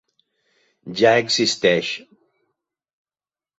[1.01, 1.93] Ja existeix.